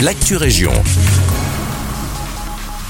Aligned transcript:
l'actu 0.00 0.36
région. 0.36 0.72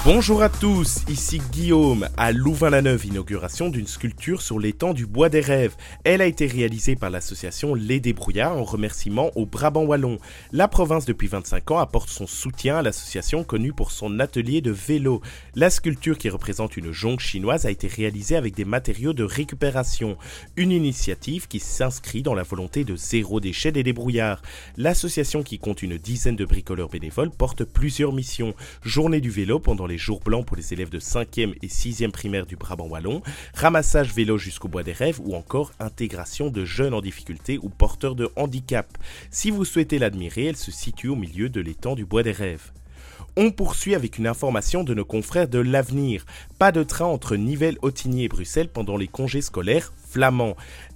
Bonjour 0.06 0.40
à 0.40 0.48
tous, 0.48 1.02
ici 1.08 1.42
Guillaume 1.50 2.08
à 2.16 2.30
Louvain-la-Neuve, 2.30 3.06
inauguration 3.06 3.70
d'une 3.70 3.88
sculpture 3.88 4.40
sur 4.40 4.60
l'étang 4.60 4.94
du 4.94 5.04
Bois 5.04 5.28
des 5.28 5.40
Rêves. 5.40 5.74
Elle 6.04 6.22
a 6.22 6.26
été 6.26 6.46
réalisée 6.46 6.94
par 6.94 7.10
l'association 7.10 7.74
Les 7.74 7.98
Débrouillards 7.98 8.56
en 8.56 8.62
remerciement 8.62 9.32
au 9.34 9.46
Brabant 9.46 9.82
Wallon. 9.82 10.18
La 10.52 10.68
province 10.68 11.06
depuis 11.06 11.26
25 11.26 11.72
ans 11.72 11.78
apporte 11.78 12.08
son 12.08 12.28
soutien 12.28 12.76
à 12.76 12.82
l'association 12.82 13.42
connue 13.42 13.72
pour 13.72 13.90
son 13.90 14.20
atelier 14.20 14.60
de 14.60 14.70
vélo. 14.70 15.22
La 15.56 15.70
sculpture 15.70 16.18
qui 16.18 16.28
représente 16.28 16.76
une 16.76 16.92
jonque 16.92 17.18
chinoise 17.18 17.66
a 17.66 17.72
été 17.72 17.88
réalisée 17.88 18.36
avec 18.36 18.54
des 18.54 18.64
matériaux 18.64 19.12
de 19.12 19.24
récupération, 19.24 20.16
une 20.54 20.70
initiative 20.70 21.48
qui 21.48 21.58
s'inscrit 21.58 22.22
dans 22.22 22.34
la 22.34 22.44
volonté 22.44 22.84
de 22.84 22.94
zéro 22.94 23.40
déchet 23.40 23.72
des 23.72 23.82
débrouillards. 23.82 24.40
L'association 24.76 25.42
qui 25.42 25.58
compte 25.58 25.82
une 25.82 25.98
dizaine 25.98 26.36
de 26.36 26.44
bricoleurs 26.44 26.90
bénévoles 26.90 27.32
porte 27.32 27.64
plusieurs 27.64 28.12
missions. 28.12 28.54
Journée 28.84 29.20
du 29.20 29.30
vélo 29.30 29.58
pendant 29.58 29.88
les 29.88 29.95
jours 29.98 30.20
blancs 30.20 30.46
pour 30.46 30.56
les 30.56 30.72
élèves 30.72 30.90
de 30.90 31.00
5e 31.00 31.54
et 31.62 31.66
6e 31.66 32.10
primaire 32.10 32.46
du 32.46 32.56
Brabant 32.56 32.86
Wallon, 32.86 33.22
ramassage 33.54 34.12
vélo 34.12 34.38
jusqu'au 34.38 34.68
Bois 34.68 34.82
des 34.82 34.92
Rêves 34.92 35.20
ou 35.24 35.34
encore 35.34 35.72
intégration 35.80 36.50
de 36.50 36.64
jeunes 36.64 36.94
en 36.94 37.00
difficulté 37.00 37.58
ou 37.62 37.68
porteurs 37.68 38.14
de 38.14 38.30
handicap. 38.36 38.98
Si 39.30 39.50
vous 39.50 39.64
souhaitez 39.64 39.98
l'admirer, 39.98 40.46
elle 40.46 40.56
se 40.56 40.70
situe 40.70 41.08
au 41.08 41.16
milieu 41.16 41.48
de 41.48 41.60
l'étang 41.60 41.94
du 41.94 42.04
Bois 42.04 42.22
des 42.22 42.32
Rêves. 42.32 42.72
On 43.36 43.50
poursuit 43.50 43.94
avec 43.94 44.18
une 44.18 44.26
information 44.26 44.82
de 44.82 44.94
nos 44.94 45.04
confrères 45.04 45.48
de 45.48 45.58
l'avenir. 45.58 46.24
Pas 46.58 46.72
de 46.72 46.82
train 46.82 47.04
entre 47.04 47.36
Nivelles, 47.36 47.78
Ottigny 47.82 48.24
et 48.24 48.28
Bruxelles 48.28 48.70
pendant 48.70 48.96
les 48.96 49.08
congés 49.08 49.42
scolaires 49.42 49.92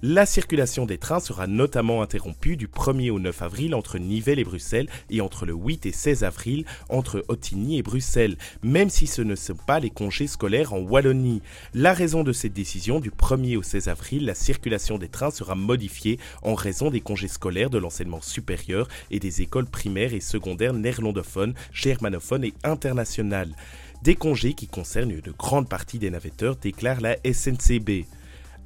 La 0.01 0.25
circulation 0.25 0.87
des 0.87 0.97
trains 0.97 1.19
sera 1.19 1.45
notamment 1.45 2.01
interrompue 2.01 2.57
du 2.57 2.67
1er 2.67 3.11
au 3.11 3.19
9 3.19 3.41
avril 3.43 3.75
entre 3.75 3.99
Nivelles 3.99 4.39
et 4.39 4.43
Bruxelles 4.43 4.89
et 5.11 5.21
entre 5.21 5.45
le 5.45 5.53
8 5.53 5.85
et 5.85 5.91
16 5.91 6.23
avril 6.23 6.65
entre 6.89 7.23
Ottigny 7.27 7.77
et 7.77 7.83
Bruxelles, 7.83 8.37
même 8.63 8.89
si 8.89 9.05
ce 9.05 9.21
ne 9.21 9.35
sont 9.35 9.53
pas 9.53 9.79
les 9.79 9.91
congés 9.91 10.25
scolaires 10.25 10.73
en 10.73 10.79
Wallonie. 10.79 11.43
La 11.75 11.93
raison 11.93 12.23
de 12.23 12.33
cette 12.33 12.53
décision, 12.53 12.99
du 12.99 13.11
1er 13.11 13.57
au 13.57 13.63
16 13.63 13.89
avril, 13.89 14.25
la 14.25 14.33
circulation 14.33 14.97
des 14.97 15.09
trains 15.09 15.29
sera 15.29 15.53
modifiée 15.53 16.17
en 16.41 16.55
raison 16.55 16.89
des 16.89 17.01
congés 17.01 17.27
scolaires 17.27 17.69
de 17.69 17.77
l'enseignement 17.77 18.21
supérieur 18.21 18.87
et 19.11 19.19
des 19.19 19.43
écoles 19.43 19.67
primaires 19.67 20.15
et 20.15 20.19
secondaires 20.19 20.73
néerlandophones, 20.73 21.53
germanophones 21.71 22.45
et 22.45 22.53
internationales. 22.63 23.55
Des 24.01 24.15
congés 24.15 24.55
qui 24.55 24.67
concernent 24.67 25.11
une 25.11 25.33
grande 25.37 25.69
partie 25.69 25.99
des 25.99 26.09
navetteurs, 26.09 26.55
déclare 26.55 27.01
la 27.01 27.17
SNCB. 27.23 28.05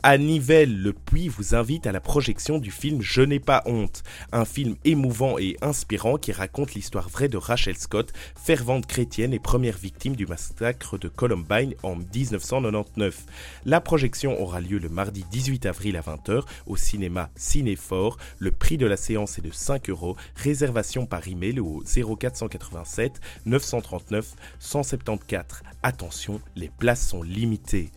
À 0.03 0.17
Nivelles, 0.19 0.81
le 0.81 0.93
Puy 0.93 1.29
vous 1.29 1.55
invite 1.55 1.87
à 1.87 1.91
la 1.91 1.99
projection 1.99 2.59
du 2.59 2.69
film 2.69 3.01
Je 3.01 3.21
n'ai 3.21 3.39
pas 3.39 3.63
honte, 3.65 4.03
un 4.31 4.45
film 4.45 4.75
émouvant 4.85 5.39
et 5.39 5.57
inspirant 5.61 6.17
qui 6.17 6.31
raconte 6.31 6.75
l'histoire 6.75 7.09
vraie 7.09 7.27
de 7.27 7.37
Rachel 7.37 7.75
Scott, 7.75 8.13
fervente 8.35 8.85
chrétienne 8.85 9.33
et 9.33 9.39
première 9.39 9.77
victime 9.77 10.15
du 10.15 10.27
massacre 10.27 10.99
de 10.99 11.07
Columbine 11.07 11.73
en 11.81 11.95
1999. 11.95 13.25
La 13.65 13.81
projection 13.81 14.39
aura 14.39 14.61
lieu 14.61 14.77
le 14.77 14.89
mardi 14.89 15.25
18 15.31 15.65
avril 15.65 15.97
à 15.97 16.01
20h 16.01 16.43
au 16.67 16.75
cinéma 16.75 17.31
Cinéfort. 17.35 18.17
Le 18.37 18.51
prix 18.51 18.77
de 18.77 18.85
la 18.85 18.97
séance 18.97 19.39
est 19.39 19.43
de 19.43 19.51
5 19.51 19.89
euros. 19.89 20.15
Réservation 20.35 21.07
par 21.07 21.27
email 21.27 21.59
au 21.59 21.83
0487 21.83 23.19
939 23.45 24.35
174. 24.59 25.63
Attention, 25.81 26.41
les 26.55 26.69
places 26.69 27.07
sont 27.07 27.23
limitées. 27.23 27.91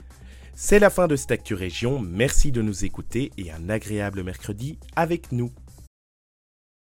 C'est 0.61 0.81
la 0.81 0.91
fin 0.91 1.07
de 1.07 1.15
cette 1.15 1.31
Actu 1.31 1.55
Région, 1.55 2.01
merci 2.01 2.51
de 2.51 2.63
nous 2.63 2.85
écouter 2.85 3.31
et 3.39 3.53
un 3.53 3.71
agréable 3.71 4.25
mercredi 4.25 4.77
avec 4.97 5.31
nous. 5.31 5.53